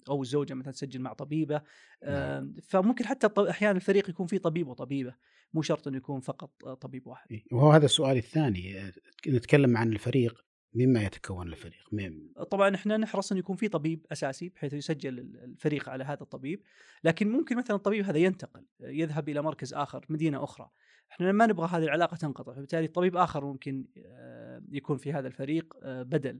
أو 0.10 0.22
الزوجه 0.22 0.54
مثلا 0.54 0.72
تسجل 0.72 1.00
مع 1.02 1.14
طبيبة. 1.14 1.62
آم، 2.04 2.56
فممكن 2.64 3.06
حتى 3.06 3.50
أحيانا 3.50 3.76
الفريق 3.76 4.10
يكون 4.10 4.28
فيه 4.28 4.38
طبيب 4.38 4.68
وطبيبة 4.68 5.16
مو 5.54 5.62
شرط 5.62 5.88
انه 5.88 5.98
يكون 5.98 6.20
فقط 6.20 6.52
آه، 6.66 6.74
طبيب 6.74 7.08
واحد. 7.08 7.42
وهو 7.52 7.72
هذا 7.72 7.86
السؤال 7.86 8.18
الثاني. 8.18 8.92
نتكلم 9.28 9.78
عن 9.78 9.94
الفريق. 9.94 10.47
مما 10.74 11.04
يتكون 11.04 11.48
الفريق؟ 11.48 11.88
مين- 11.92 12.34
طبعا 12.52 12.76
إحنا 12.76 12.98
نحرص 12.98 13.32
انه 13.32 13.40
يكون 13.40 13.56
في 13.56 13.68
طبيب 13.68 14.06
أساسي 14.12 14.50
بحيث 14.50 14.74
يسجل 14.74 15.20
ال- 15.20 15.44
الفريق 15.44 15.90
على 15.90 16.04
هذا 16.04 16.22
الطبيب، 16.22 16.62
لكن 17.04 17.32
ممكن 17.32 17.58
مثلا 17.58 17.76
الطبيب 17.76 18.06
هذا 18.06 18.18
ينتقل 18.18 18.66
يذهب 18.80 19.30
إلى 19.30 19.42
مركز 19.42 19.74
آخر، 19.74 20.06
مدينة 20.10 20.44
أخرى. 20.44 20.70
إحنا 21.12 21.32
ما 21.32 21.46
نبغى 21.46 21.68
هذه 21.68 21.84
العلاقة 21.84 22.18
تنقطع، 22.18 22.54
فبالتالي 22.54 22.88
طبيب 22.88 23.18
آخر 23.18 23.46
ممكن 23.46 23.88
آه، 23.98 24.62
يكون 24.72 24.98
في 24.98 25.14
هذا 25.14 25.28
الفريق 25.28 25.74
آه، 25.84 26.04
بدل 26.04 26.40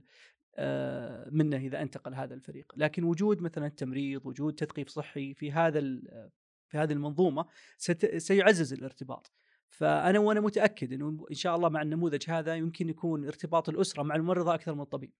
آه، 0.56 1.28
منه 1.32 1.56
إذا 1.56 1.82
انتقل 1.82 2.14
هذا 2.14 2.34
الفريق، 2.34 2.72
لكن 2.76 3.04
وجود 3.04 3.42
مثلا 3.42 3.68
تمريض، 3.68 4.26
وجود 4.26 4.54
تثقيف 4.54 4.88
صحي 4.88 5.34
في 5.34 5.52
هذا 5.52 5.80
في 6.68 6.78
هذه 6.78 6.92
المنظومة 6.92 7.46
سيعزز 8.18 8.72
الارتباط. 8.72 9.32
فأنا 9.68 10.18
وأنا 10.18 10.40
متأكد 10.40 10.92
إنه 10.92 11.26
إن 11.30 11.34
شاء 11.34 11.56
الله 11.56 11.68
مع 11.68 11.82
النموذج 11.82 12.30
هذا 12.30 12.54
يمكن 12.54 12.88
يكون 12.88 13.26
ارتباط 13.26 13.68
الأسرة 13.68 14.02
مع 14.02 14.14
الممرضة 14.14 14.54
أكثر 14.54 14.74
من 14.74 14.80
الطبيب. 14.80 15.12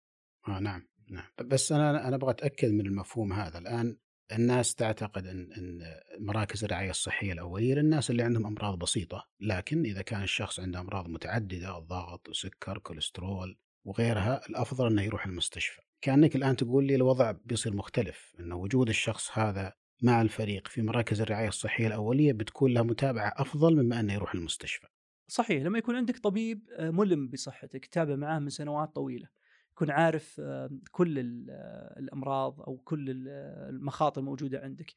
آه 0.49 0.59
نعم 0.59 0.89
نعم 1.11 1.27
بس 1.45 1.73
أنا 1.73 2.09
أنا 2.09 2.17
أبغى 2.17 2.31
أتأكد 2.31 2.71
من 2.71 2.87
المفهوم 2.87 3.33
هذا 3.33 3.59
الآن 3.59 3.97
الناس 4.33 4.75
تعتقد 4.75 5.27
إن 5.27 5.53
إن 5.53 5.81
مراكز 6.19 6.65
الرعاية 6.65 6.91
الصحية 6.91 7.33
الأولية 7.33 7.75
للناس 7.75 8.11
اللي 8.11 8.23
عندهم 8.23 8.47
أمراض 8.47 8.79
بسيطة، 8.79 9.29
لكن 9.41 9.85
إذا 9.85 10.03
كان 10.03 10.23
الشخص 10.23 10.61
عنده 10.61 10.81
أمراض 10.81 11.09
متعددة 11.09 11.79
ضغط 11.79 12.29
وسكر 12.29 12.79
كوليسترول 12.79 13.59
وغيرها 13.85 14.47
الأفضل 14.49 14.87
إنه 14.87 15.03
يروح 15.03 15.27
المستشفى. 15.27 15.81
كأنك 16.01 16.37
الآن 16.37 16.57
تقول 16.57 16.87
لي 16.87 16.95
الوضع 16.95 17.33
بيصير 17.45 17.75
مختلف 17.75 18.35
انه 18.41 18.57
وجود 18.57 18.89
الشخص 18.89 19.39
هذا 19.39 19.73
مع 20.03 20.23
الفريق 20.23 20.69
في 20.69 20.83
مراكز 20.83 21.21
الرعاية 21.21 21.49
الصحية 21.49 21.87
الأولية 21.87 22.33
بتكون 22.33 22.75
له 22.75 22.83
متابعة 22.83 23.33
أفضل 23.37 23.77
مما 23.83 24.01
أنه 24.01 24.13
يروح 24.13 24.35
المستشفى. 24.35 24.87
صحيح 25.29 25.63
لما 25.63 25.79
يكون 25.79 25.97
عندك 25.97 26.19
طبيب 26.19 26.63
آه، 26.77 26.91
ملم 26.91 27.29
بصحتك 27.29 27.87
تتابع 27.87 28.17
معاه 28.17 28.39
من 28.39 28.49
سنوات 28.51 28.95
طويلة 28.95 29.29
يكون 29.73 29.91
عارف 29.91 30.41
آه، 30.41 30.71
كل 30.91 31.19
آه، 31.51 31.95
الأمراض 31.99 32.61
أو 32.61 32.77
كل 32.77 33.11
ال- 33.11 33.29
المخاطر 33.75 34.21
الموجودة 34.21 34.61
عندك 34.61 34.95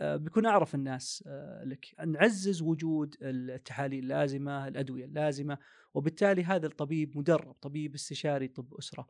بيكون 0.00 0.46
أعرف 0.46 0.74
الناس 0.74 1.24
لك 1.64 1.86
نعزز 2.06 2.62
وجود 2.62 3.14
التحاليل 3.22 4.02
اللازمة 4.04 4.68
الأدوية 4.68 5.04
اللازمة 5.04 5.58
وبالتالي 5.94 6.44
هذا 6.44 6.66
الطبيب 6.66 7.18
مدرب 7.18 7.52
طبيب 7.52 7.94
استشاري 7.94 8.48
طب 8.48 8.74
أسرة 8.78 9.08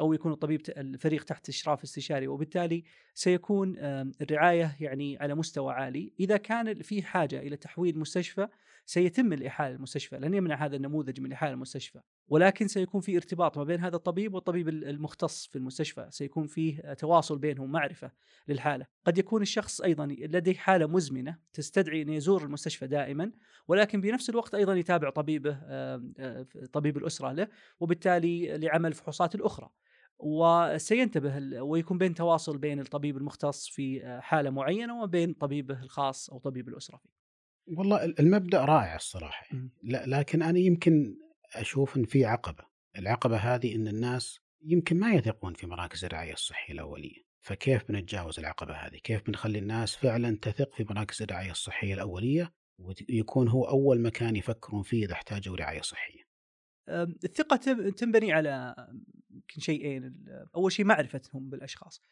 أو 0.00 0.12
يكون 0.12 0.32
الطبيب 0.32 0.60
الفريق 0.68 1.24
تحت 1.24 1.48
اشراف 1.48 1.82
استشاري 1.82 2.26
وبالتالي 2.28 2.84
سيكون 3.14 3.74
الرعاية 4.20 4.76
يعني 4.80 5.18
على 5.20 5.34
مستوى 5.34 5.74
عالي. 5.74 6.12
إذا 6.20 6.36
كان 6.36 6.82
في 6.82 7.02
حاجة 7.02 7.38
إلى 7.40 7.56
تحويل 7.56 7.98
مستشفى 7.98 8.48
سيتم 8.86 9.32
الإحالة 9.32 9.74
المستشفى 9.76 10.16
لن 10.18 10.34
يمنع 10.34 10.64
هذا 10.64 10.76
النموذج 10.76 11.20
من 11.20 11.32
إحالة 11.32 11.52
المستشفى. 11.54 12.00
ولكن 12.28 12.68
سيكون 12.68 13.00
في 13.00 13.16
ارتباط 13.16 13.58
ما 13.58 13.64
بين 13.64 13.80
هذا 13.80 13.96
الطبيب 13.96 14.34
والطبيب 14.34 14.68
المختص 14.68 15.46
في 15.46 15.56
المستشفى 15.56 16.06
سيكون 16.10 16.46
فيه 16.46 16.92
تواصل 16.92 17.38
بينهم 17.38 17.72
معرفة 17.72 18.10
للحالة. 18.48 18.86
قد 19.04 19.18
يكون 19.18 19.42
الشخص 19.42 19.80
أيضا 19.80 20.06
لديه 20.06 20.54
حالة 20.54 20.86
مزمنة 20.86 21.38
تستدعي 21.52 22.02
أن 22.02 22.08
يزور 22.08 22.42
المستشفى 22.44 22.86
دائما 22.86 23.32
ولكن 23.68 24.00
بنفس 24.00 24.30
الوقت 24.30 24.54
أيضا 24.54 24.74
يتابع 24.74 25.10
طبيبه 25.10 25.58
آم، 25.64 26.14
آه، 26.18 26.46
طبيب 26.72 26.96
الأسرة 26.96 27.32
له 27.32 27.48
وبالتالي 27.80 28.58
لعمل 28.58 28.92
فحوصات 28.92 29.34
الأخرى. 29.34 29.70
وسينتبه 30.18 31.62
ويكون 31.62 31.98
بين 31.98 32.14
تواصل 32.14 32.58
بين 32.58 32.80
الطبيب 32.80 33.16
المختص 33.16 33.68
في 33.68 34.04
آه، 34.04 34.20
حالة 34.20 34.50
معينة 34.50 35.02
وبين 35.02 35.32
طبيبه 35.32 35.82
الخاص 35.82 36.30
أو 36.30 36.38
طبيب 36.38 36.68
الأسرة 36.68 36.96
فيه. 36.96 37.23
والله 37.66 38.04
المبدأ 38.04 38.64
رائع 38.64 38.96
الصراحة. 38.96 39.46
لا 39.82 40.06
لكن 40.06 40.42
أنا 40.42 40.58
يمكن 40.58 41.16
أشوف 41.54 41.96
إن 41.96 42.04
في 42.04 42.24
عقبة، 42.24 42.64
العقبة 42.98 43.36
هذه 43.36 43.74
إن 43.74 43.88
الناس 43.88 44.40
يمكن 44.62 44.98
ما 45.00 45.14
يثقون 45.14 45.54
في 45.54 45.66
مراكز 45.66 46.04
الرعاية 46.04 46.32
الصحية 46.32 46.74
الأولية، 46.74 47.24
فكيف 47.40 47.88
بنتجاوز 47.88 48.38
العقبة 48.38 48.74
هذه؟ 48.74 48.96
كيف 48.96 49.22
بنخلي 49.26 49.58
الناس 49.58 49.96
فعلا 49.96 50.38
تثق 50.42 50.74
في 50.74 50.84
مراكز 50.84 51.22
الرعاية 51.22 51.50
الصحية 51.50 51.94
الأولية 51.94 52.52
ويكون 52.78 53.48
هو 53.48 53.64
أول 53.64 54.00
مكان 54.00 54.36
يفكرون 54.36 54.82
فيه 54.82 55.04
إذا 55.04 55.12
احتاجوا 55.12 55.56
رعاية 55.56 55.80
صحية؟ 55.80 56.24
الثقة 57.24 57.56
تنبني 57.90 58.32
على 58.32 58.74
يمكن 59.30 59.60
شيئين 59.60 60.24
أول 60.56 60.72
شيء 60.72 60.84
معرفتهم 60.84 61.50
بالأشخاص 61.50 62.02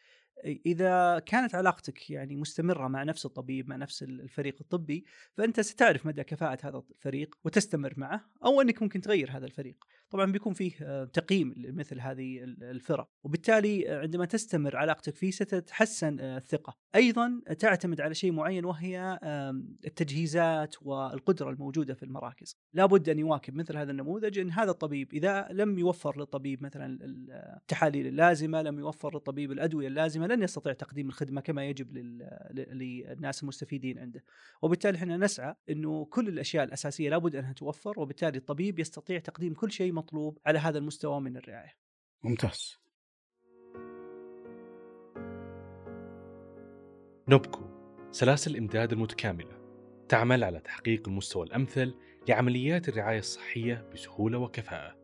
إذا 0.67 1.19
كانت 1.19 1.55
علاقتك 1.55 2.11
يعني 2.11 2.37
مستمرة 2.37 2.89
مع 2.89 3.03
نفس 3.03 3.27
الطبيب 3.27 3.69
مع 3.69 3.77
نفس 3.77 4.03
الفريق 4.03 4.57
الطبي 4.61 5.05
فأنت 5.35 5.61
ستعرف 5.61 6.07
مدى 6.07 6.25
كفاءة 6.25 6.59
هذا 6.69 6.83
الفريق 6.91 7.35
وتستمر 7.45 7.95
معه 7.97 8.31
أو 8.45 8.61
أنك 8.61 8.83
ممكن 8.83 9.01
تغير 9.01 9.31
هذا 9.31 9.47
الفريق. 9.47 9.85
طبعا 10.12 10.33
بيكون 10.33 10.52
فيه 10.52 10.73
آه، 10.83 11.04
تقييم 11.04 11.54
لمثل 11.57 12.00
هذه 12.00 12.45
ال- 12.45 12.64
الفرق. 12.64 13.09
وبالتالي 13.25 13.88
آه، 13.90 14.00
عندما 14.00 14.25
تستمر 14.25 14.76
علاقتك 14.76 15.14
فيه 15.14 15.31
ستتحسن 15.31 16.21
آه، 16.21 16.37
الثقة. 16.37 16.76
أيضا 16.95 17.40
تعتمد 17.59 18.00
على 18.00 18.14
شيء 18.14 18.33
معين 18.33 18.64
وهي 18.64 19.19
التجهيزات 19.87 20.75
والقدرة 20.83 21.50
الموجودة 21.50 21.95
في 21.95 22.02
المراكز. 22.02 22.57
لابد 22.75 23.09
أن 23.09 23.19
يواكب 23.19 23.54
مثل 23.54 23.76
هذا 23.76 23.90
النموذج 23.90 24.38
أن 24.38 24.50
هذا 24.50 24.71
الطبيب 24.71 25.12
إذا 25.12 25.49
لم 25.50 25.78
يوفر 25.78 26.19
للطبيب 26.19 26.62
مثلا 26.62 26.87
ال- 26.87 27.31
التحاليل 27.57 28.07
اللازمة 28.07 28.62
لم 28.62 28.78
يوفر 28.78 29.14
للطبيب 29.14 29.52
الأدوية 29.52 29.88
اللازمة 29.88 30.26
لن 30.26 30.42
يستطيع 30.42 30.73
تقديم 30.73 31.09
الخدمة 31.09 31.40
كما 31.40 31.64
يجب 31.64 31.92
للناس 31.92 33.42
المستفيدين 33.42 33.99
عنده. 33.99 34.25
وبالتالي 34.62 34.99
إحنا 34.99 35.16
نسعى 35.16 35.54
أنه 35.71 36.04
كل 36.04 36.28
الأشياء 36.28 36.64
الأساسية 36.64 37.11
لابد 37.11 37.37
أنها 37.37 37.52
توفر 37.52 38.00
وبالتالي 38.00 38.38
الطبيب 38.38 38.78
يستطيع 38.78 39.19
تقديم 39.19 39.54
كل 39.54 39.73
شيء 39.73 39.92
المطلوب 40.02 40.38
على 40.47 40.59
هذا 40.59 40.78
المستوى 40.78 41.21
من 41.21 41.37
الرعاية. 41.37 41.76
ممتاز. 42.23 42.78
نوبكو 47.28 47.61
سلاسل 48.11 48.50
الإمداد 48.50 48.92
المتكاملة 48.92 49.62
تعمل 50.09 50.44
على 50.44 50.61
تحقيق 50.61 51.09
المستوى 51.09 51.47
الأمثل 51.47 51.94
لعمليات 52.28 52.88
الرعاية 52.88 53.18
الصحية 53.18 53.88
بسهولة 53.92 54.38
وكفاءة. 54.38 55.02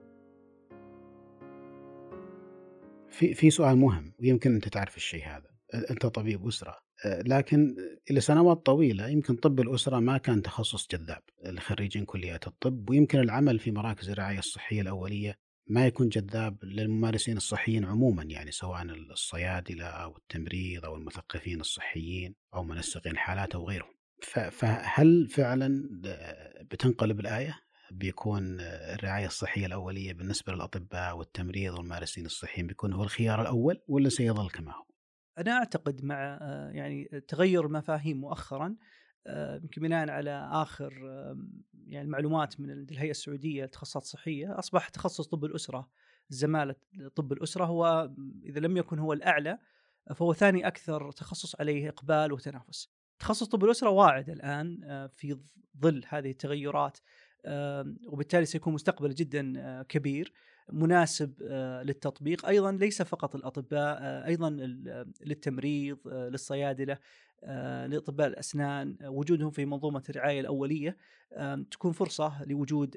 في 3.09 3.35
في 3.35 3.51
سؤال 3.51 3.77
مهم 3.79 4.15
ويمكن 4.21 4.55
انت 4.55 4.69
تعرف 4.69 4.97
الشيء 4.97 5.25
هذا، 5.25 5.51
أنت 5.91 6.07
طبيب 6.07 6.47
أسرة 6.47 6.88
لكن 7.05 7.77
لسنوات 8.11 8.67
طويلة 8.67 9.09
يمكن 9.09 9.37
طب 9.37 9.61
الأسرة 9.61 9.99
ما 9.99 10.19
كان 10.19 10.43
تخصص 10.43 10.87
جذاب 10.91 11.23
لخريجين 11.47 12.05
كليات 12.05 12.47
الطب 12.47 12.91
ويمكن 12.91 13.19
العمل 13.19 13.59
في 13.59 13.71
مراكز 13.71 14.11
الرعاية 14.11 14.39
الصحية 14.39 14.81
الأولية 14.81 15.35
ما 15.67 15.87
يكون 15.87 16.09
جذاب 16.09 16.65
للممارسين 16.65 17.37
الصحيين 17.37 17.85
عموما 17.85 18.23
يعني 18.23 18.51
سواء 18.51 18.83
الصيادلة 18.83 19.85
أو 19.85 20.17
التمريض 20.17 20.85
أو 20.85 20.97
المثقفين 20.97 21.61
الصحيين 21.61 22.35
أو 22.55 22.65
منسقين 22.65 23.17
حالات 23.17 23.55
أو 23.55 23.69
غيرهم. 23.69 23.95
فهل 24.51 25.29
فعلا 25.29 25.89
بتنقلب 26.71 27.21
الآية؟ 27.21 27.61
بيكون 27.91 28.61
الرعاية 28.61 29.27
الصحية 29.27 29.67
الأولية 29.67 30.13
بالنسبة 30.13 30.53
للأطباء 30.53 31.17
والتمريض 31.17 31.75
والممارسين 31.75 32.27
الصحيين 32.27 32.67
بيكون 32.67 32.93
هو 32.93 33.03
الخيار 33.03 33.41
الأول 33.41 33.81
ولا 33.89 34.09
سيظل 34.09 34.51
كما 34.51 34.73
هو؟ 34.73 34.85
أنا 35.39 35.53
أعتقد 35.53 36.05
مع 36.05 36.39
يعني 36.73 37.05
تغير 37.29 37.69
مفاهيم 37.69 38.21
مؤخرا 38.21 38.77
يمكن 39.63 39.83
بناء 39.83 40.11
على 40.11 40.49
آخر 40.53 40.93
يعني 41.87 42.07
المعلومات 42.07 42.61
من 42.61 42.71
الهيئة 42.71 43.11
السعودية 43.11 43.63
للتخصصات 43.63 44.03
الصحيه 44.03 44.59
أصبح 44.59 44.89
تخصص 44.89 45.27
طب 45.27 45.45
الأسرة 45.45 45.91
زماله 46.29 46.75
طب 47.15 47.33
الأسرة 47.33 47.65
هو 47.65 48.11
إذا 48.45 48.61
لم 48.61 48.77
يكن 48.77 48.99
هو 48.99 49.13
الأعلى 49.13 49.59
فهو 50.15 50.33
ثاني 50.33 50.67
أكثر 50.67 51.13
تخصص 51.13 51.61
عليه 51.61 51.89
إقبال 51.89 52.33
وتنافس. 52.33 52.91
تخصص 53.19 53.49
طب 53.49 53.65
الأسرة 53.65 53.91
واعد 53.91 54.31
الآن 54.31 54.79
في 55.17 55.39
ظل 55.81 56.05
هذه 56.09 56.31
التغيرات 56.31 56.99
وبالتالي 58.07 58.47
سيكون 58.47 58.75
مستقبل 58.75 59.15
جدا 59.15 59.83
كبير 59.83 60.33
مناسب 60.73 61.43
للتطبيق. 61.85 62.47
أيضا 62.47 62.73
ليس 62.73 63.03
فقط 63.03 63.35
الأطباء 63.35 64.27
أيضا 64.27 64.51
للتمريض 65.21 65.99
للصيادلة 66.09 66.99
لإطباء 67.87 68.27
الأسنان. 68.27 68.97
وجودهم 69.05 69.51
في 69.51 69.65
منظومة 69.65 70.03
الرعاية 70.11 70.41
الأولية 70.41 70.97
تكون 71.71 71.93
فرصة 71.93 72.45
لوجود 72.45 72.97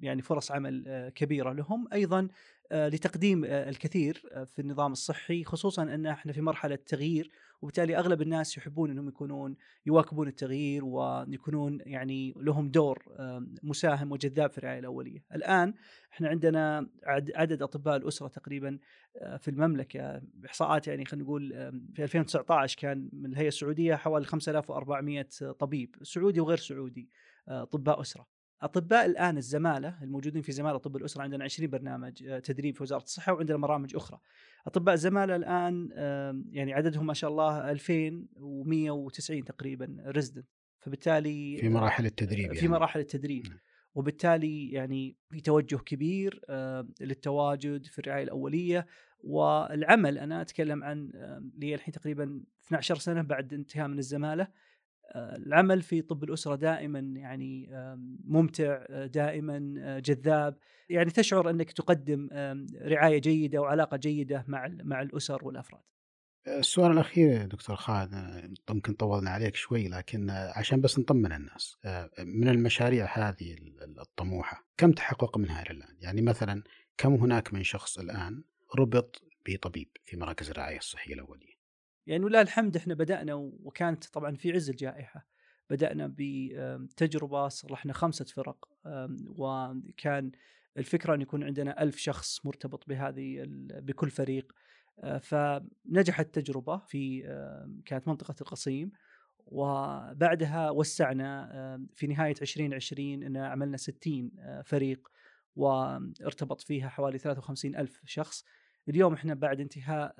يعني 0.00 0.22
فرص 0.22 0.52
عمل 0.52 1.08
كبيرة 1.14 1.52
لهم. 1.52 1.88
أيضا 1.92 2.28
لتقديم 2.72 3.44
الكثير 3.44 4.22
في 4.46 4.58
النظام 4.58 4.92
الصحي 4.92 5.44
خصوصا 5.44 5.82
أن 5.82 6.06
إحنا 6.06 6.32
في 6.32 6.40
مرحلة 6.40 6.78
تغيير 6.86 7.30
وبالتالي 7.62 7.96
أغلب 7.96 8.22
الناس 8.22 8.58
يحبون 8.58 8.90
إنهم 8.90 9.08
يكونون 9.08 9.56
يواكبون 9.86 10.28
التغيير 10.28 10.84
ويكونون 10.84 11.78
يعني 11.86 12.34
لهم 12.36 12.68
دور 12.68 13.02
مساهم 13.62 14.12
وجذاب 14.12 14.50
في 14.50 14.58
الرعاية 14.58 14.78
الأولية. 14.78 15.24
الآن 15.34 15.74
إحنا 16.12 16.28
عندنا 16.28 16.88
عدد 17.34 17.62
أطباء 17.62 17.96
الأسرة 17.96 18.28
تقريبا 18.28 18.78
في 19.38 19.48
المملكة 19.48 20.22
باحصاءات 20.34 20.88
يعني 20.88 21.04
خلينا 21.04 21.24
نقول 21.24 21.50
في 21.94 22.02
2019 22.02 22.78
كان 22.80 23.10
من 23.12 23.32
الهيئة 23.32 23.48
السعودية 23.48 23.94
حوالي 23.94 24.24
5400 24.26 25.22
طبيب 25.58 25.96
سعودي 26.02 26.40
وغير 26.40 26.58
سعودي 26.58 27.10
أطباء 27.48 28.00
أسرة. 28.00 28.26
أطباء 28.62 29.06
الآن 29.06 29.36
الزمالة 29.36 30.02
الموجودين 30.02 30.42
في 30.42 30.52
زمالة 30.52 30.78
طب 30.78 30.96
الأسرة 30.96 31.22
عندنا 31.22 31.44
20 31.44 31.70
برنامج 31.70 32.24
آه، 32.24 32.38
تدريب 32.38 32.76
في 32.76 32.82
وزارة 32.82 33.02
الصحة 33.02 33.32
وعندنا 33.32 33.58
برامج 33.58 33.96
أخرى. 33.96 34.18
أطباء 34.66 34.94
الزمالة 34.94 35.36
الآن 35.36 35.88
يعني 36.50 36.72
عددهم 36.72 37.06
ما 37.06 37.14
شاء 37.14 37.30
الله 37.30 37.70
2190 37.70 39.44
تقريبا 39.44 39.96
ريزدنت 40.06 40.46
فبالتالي 40.78 41.56
في 41.56 41.68
مراحل 41.68 42.06
التدريب 42.06 42.52
في 42.52 42.56
يعني. 42.56 42.68
مراحل 42.68 43.00
التدريب 43.00 43.46
نعم. 43.48 43.58
وبالتالي 43.94 44.70
يعني 44.70 45.16
في 45.30 45.40
توجه 45.40 45.76
كبير 45.76 46.40
للتواجد 47.00 47.86
في 47.86 47.98
الرعاية 47.98 48.24
الأولية 48.24 48.86
والعمل 49.20 50.18
أنا 50.18 50.40
أتكلم 50.40 50.84
عن 50.84 51.10
لي 51.58 51.74
الحين 51.74 51.94
تقريبا 51.94 52.42
12 52.66 52.96
سنة 52.96 53.22
بعد 53.22 53.54
انتهاء 53.54 53.88
من 53.88 53.98
الزمالة 53.98 54.48
العمل 55.16 55.82
في 55.82 56.02
طب 56.02 56.24
الأسرة 56.24 56.54
دائما 56.54 56.98
يعني 56.98 57.68
ممتع 58.24 58.84
دائما 59.06 59.58
جذاب 59.98 60.58
يعني 60.88 61.10
تشعر 61.10 61.50
أنك 61.50 61.72
تقدم 61.72 62.28
رعاية 62.82 63.18
جيدة 63.18 63.60
وعلاقة 63.60 63.96
جيدة 63.96 64.44
مع 64.48 64.68
مع 64.82 65.02
الأسر 65.02 65.44
والأفراد. 65.44 65.82
السؤال 66.48 66.92
الأخير 66.92 67.46
دكتور 67.46 67.76
خالد 67.76 68.14
يمكن 68.70 68.92
طولنا 68.94 69.30
عليك 69.30 69.54
شوي 69.54 69.88
لكن 69.88 70.30
عشان 70.30 70.80
بس 70.80 70.98
نطمن 70.98 71.32
الناس 71.32 71.76
من 72.18 72.48
المشاريع 72.48 73.06
هذه 73.18 73.56
الطموحة 73.98 74.66
كم 74.76 74.92
تحقق 74.92 75.38
منها 75.38 75.62
إلى 75.62 75.70
الآن؟ 75.70 75.96
يعني 76.00 76.22
مثلا 76.22 76.62
كم 76.98 77.14
هناك 77.14 77.54
من 77.54 77.62
شخص 77.62 77.98
الآن 77.98 78.44
ربط 78.78 79.22
بطبيب 79.48 79.88
في 80.04 80.16
مراكز 80.16 80.50
الرعاية 80.50 80.78
الصحية 80.78 81.14
الأولية؟ 81.14 81.51
يعني 82.06 82.24
ولله 82.24 82.40
الحمد 82.40 82.76
إحنا 82.76 82.94
بدأنا 82.94 83.34
وكانت 83.34 84.04
طبعا 84.04 84.36
في 84.36 84.52
عز 84.52 84.70
الجائحة 84.70 85.26
بدأنا 85.70 86.14
بتجربه 86.18 87.48
صلحنا 87.48 87.92
خمسة 87.92 88.24
فرق 88.24 88.68
وكان 89.26 90.30
الفكرة 90.76 91.14
أن 91.14 91.20
يكون 91.20 91.44
عندنا 91.44 91.82
ألف 91.82 91.96
شخص 91.96 92.46
مرتبط 92.46 92.88
بهذه 92.88 93.44
بكل 93.70 94.10
فريق 94.10 94.52
فنجحت 95.20 96.26
التجربه 96.26 96.78
في 96.78 97.22
كانت 97.86 98.08
منطقة 98.08 98.34
القصيم 98.40 98.92
وبعدها 99.46 100.70
وسعنا 100.70 101.86
في 101.94 102.06
نهاية 102.06 102.34
2020 102.42 103.22
إن 103.22 103.36
عملنا 103.36 103.76
60 103.76 104.30
فريق 104.64 105.08
وارتبط 105.56 106.60
فيها 106.60 106.88
حوالي 106.88 107.18
53 107.18 107.76
ألف 107.76 108.00
شخص. 108.04 108.44
اليوم 108.88 109.12
إحنا 109.12 109.34
بعد 109.34 109.60
انتهاء 109.60 110.14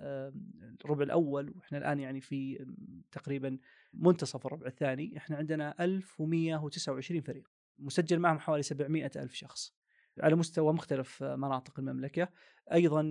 الربع 0.85 1.03
الأول 1.03 1.51
وإحنا 1.51 1.79
الآن 1.79 2.01
يعني 2.01 2.20
في 2.20 2.66
تقريبا 3.12 3.59
منتصف 3.94 4.46
الربع 4.46 4.66
الثاني 4.66 5.16
إحنا 5.16 5.37
عندنا 5.37 5.85
1129 5.85 7.20
فريق 7.20 7.51
مسجل 7.79 8.18
معهم 8.18 8.38
حوالي 8.38 8.62
700 8.62 9.11
ألف 9.16 9.35
شخص. 9.35 9.75
على 10.20 10.37
مستوى 10.37 10.72
مختلف 10.72 11.22
مناطق 11.22 11.79
المملكة. 11.79 12.29
أيضا 12.72 13.03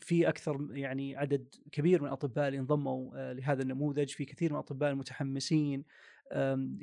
في 0.00 0.28
أكثر 0.28 0.68
يعني 0.70 1.16
عدد 1.16 1.54
كبير 1.72 2.02
من 2.02 2.08
الأطباء 2.08 2.48
اللي 2.48 2.58
انضموا 2.58 3.32
لهذا 3.32 3.62
النموذج. 3.62 4.08
في 4.08 4.24
كثير 4.24 4.50
من 4.52 4.56
الأطباء 4.56 4.90
المتحمسين 4.90 5.84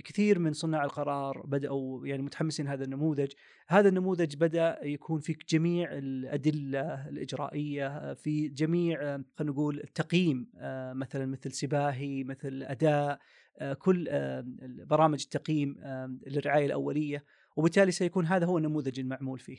كثير 0.03 0.39
من 0.39 0.53
صناع 0.53 0.83
القرار 0.83 1.45
بدأوا 1.45 2.07
يعني 2.07 2.21
متحمسين 2.21 2.67
هذا 2.67 2.83
النموذج، 2.83 3.31
هذا 3.67 3.89
النموذج 3.89 4.35
بدأ 4.35 4.79
يكون 4.83 5.19
في 5.19 5.35
جميع 5.49 5.89
الأدلة 5.91 7.09
الإجرائية 7.09 8.13
في 8.13 8.47
جميع 8.47 8.99
خلينا 9.35 9.53
نقول 9.53 9.79
التقييم 9.79 10.49
مثلا 10.93 11.25
مثل 11.25 11.51
سباهي 11.51 12.23
مثل 12.23 12.63
أداء 12.63 13.19
كل 13.79 14.09
برامج 14.89 15.21
التقييم 15.23 15.75
للرعاية 16.27 16.65
الأولية. 16.65 17.23
وبالتالي 17.55 17.91
سيكون 17.91 18.25
هذا 18.25 18.45
هو 18.45 18.57
النموذج 18.57 18.99
المعمول 18.99 19.39
فيه. 19.39 19.57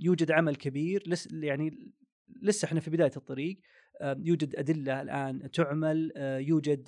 يوجد 0.00 0.30
عمل 0.30 0.56
كبير 0.56 1.02
لس 1.06 1.28
يعني 1.32 1.92
لسه 2.42 2.66
إحنا 2.66 2.80
في 2.80 2.90
بداية 2.90 3.12
الطريق. 3.16 3.60
يوجد 4.02 4.56
أدلة 4.56 5.02
الآن 5.02 5.50
تعمل. 5.50 6.12
يوجد 6.48 6.84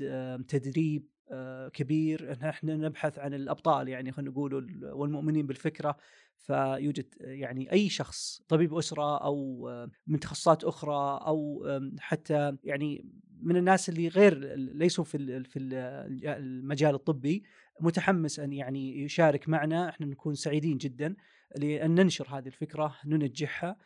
تدريب 0.49 1.09
آه، 1.33 1.69
كبير. 1.69 2.33
إحنا 2.49 2.77
نبحث 2.77 3.19
عن 3.19 3.35
الأبطال 3.35 3.89
يعني 3.89 4.13
خلينا 4.13 4.31
نقول 4.31 4.55
والمؤمنين 4.93 5.47
بالفكرة. 5.47 5.97
فيوجد 6.37 7.15
يعني 7.21 7.73
أي 7.73 7.89
شخص 7.89 8.43
طبيب 8.49 8.75
أسرة 8.75 9.19
أو 9.25 9.69
من 10.07 10.21
تخصصات 10.21 10.65
أخرى 10.65 11.21
أو 11.27 11.67
حتى 11.99 12.57
يعني 12.65 13.05
من 13.43 13.57
الناس 13.57 13.89
اللي 13.89 14.09
غير 14.09 14.55
ليسوا 14.55 15.05
في 15.05 15.45
في 15.45 15.59
المجال 15.59 16.95
الطبي 16.95 17.43
متحمس 17.81 18.41
أن 18.41 18.53
يعني 18.53 19.03
يشارك 19.03 19.49
معنا. 19.49 19.89
إحنا 19.89 20.07
نكون 20.07 20.35
سعيدين 20.35 20.79
جدا 20.79 21.17
لأن 21.57 21.95
ننشر 21.95 22.29
هذه 22.29 22.47
الفكرة 22.47 22.97
ننجحها. 23.07 23.77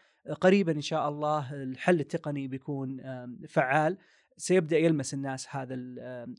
قريبا 0.41 0.73
إن 0.73 0.81
شاء 0.81 1.09
الله 1.09 1.55
الحل 1.55 2.01
التقني 2.01 2.49
بيكون 2.49 3.01
فعال. 3.49 3.99
سيبدأ 4.37 4.79
يلمس 4.79 5.15
الناس 5.15 5.47
هذا 5.51 5.75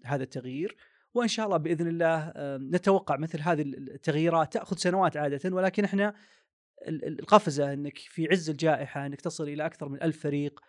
هذا 0.06 0.24
التغيير. 0.24 0.76
وإن 1.14 1.28
شاء 1.28 1.46
الله 1.46 1.58
بإذن 1.58 1.88
الله 1.88 2.34
نتوقع 2.58 3.18
مثل 3.18 3.42
هذه 3.42 3.62
التغييرات 3.62 4.54
تأخذ 4.54 4.78
سنوات 4.78 5.18
عادة. 5.18 5.56
ولكن 5.56 5.84
إحنا 5.84 6.14
القفزة 6.88 7.74
إنك 7.74 7.98
في 7.98 8.28
عز 8.32 8.50
الجائحة 8.50 9.06
إنك 9.06 9.22
تصل 9.22 9.44
إلى 9.44 9.66
أكثر 9.66 9.90
من 9.90 10.04
ألف 10.04 10.20
فريق 10.20 10.60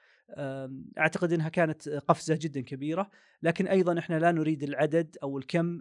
أعتقد 0.98 1.32
إنها 1.32 1.48
كانت 1.48 1.88
قفزة 1.88 2.38
جدا 2.40 2.60
كبيرة 2.60 3.10
لكن 3.42 3.66
أيضا 3.66 3.98
إحنا 3.98 4.18
لا 4.18 4.32
نريد 4.32 4.62
العدد 4.62 5.16
أو 5.22 5.38
الكم 5.38 5.80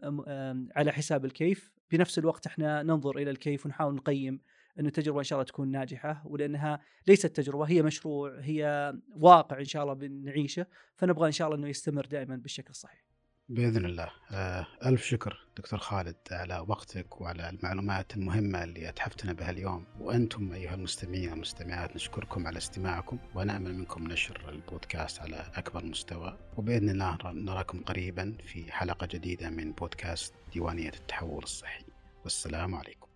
على 0.76 0.92
حساب 0.92 1.26
الكيف. 1.26 1.72
بنفس 1.92 2.20
الوقت 2.20 2.46
إحنا 2.46 2.84
ننظر 2.84 3.18
إلى 3.18 3.32
الكيف 3.32 3.66
ونحاول 3.66 3.96
نقيم 3.96 4.40
أن 4.80 4.86
التجربة 4.86 5.20
إن 5.20 5.24
شاء 5.24 5.40
الله 5.40 5.46
تكون 5.46 5.72
ناجحة 5.72 6.24
ولأنها 6.26 6.80
ليست 7.08 7.28
تجربة 7.28 7.66
هي 7.66 7.82
مشروع 7.82 8.40
هي 8.40 8.94
واقع 9.16 9.60
إن 9.60 9.66
شاء 9.66 9.84
الله 9.84 9.94
بنعيشه 9.94 10.66
فنبغى 10.96 11.28
إن 11.28 11.32
شاء 11.32 11.48
الله 11.48 11.58
أنه 11.60 11.68
يستمر 11.68 12.06
دائما 12.06 12.36
بالشكل 12.36 12.70
الصحيح. 12.70 13.15
بإذن 13.50 13.86
الله. 13.86 14.10
آه، 14.32 14.68
ألف 14.86 15.04
شكر 15.04 15.48
دكتور 15.58 15.80
خالد 15.80 16.16
على 16.32 16.66
وقتك 16.68 17.22
وعلى 17.22 17.50
المعلومات 17.50 18.18
المهمة 18.18 18.64
اللي 18.64 18.90
أتحفتنا 18.90 19.34
بها 19.34 19.50
اليوم. 19.50 19.86
وأنتم 20.00 20.52
أيها 20.52 20.74
المستمعين 20.74 21.30
والمستمعات 21.30 21.96
نشكركم 21.96 22.48
على 22.48 22.58
استماعكم 22.58 23.20
ونأمل 23.36 23.76
منكم 23.76 24.08
نشر 24.08 24.50
البودكاست 24.50 25.22
على 25.22 25.52
أكبر 25.56 25.86
مستوى. 25.86 26.38
وبإذن 26.58 26.90
الله 26.90 27.18
نراكم 27.26 27.84
قريبا 27.84 28.38
في 28.44 28.72
حلقة 28.72 29.08
جديدة 29.08 29.50
من 29.50 29.72
بودكاست 29.72 30.34
ديوانية 30.54 30.90
التحول 30.90 31.44
الصحي. 31.44 31.86
والسلام 32.24 32.76
عليكم. 32.76 33.08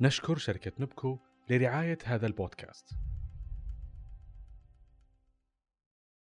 نشكر 0.00 0.36
شركة 0.36 0.72
نبكو 0.78 1.18
لرعاية 1.50 1.98
هذا 2.04 2.26
البودكاست. 2.26 2.88